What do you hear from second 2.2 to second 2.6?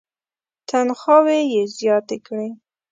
کړې.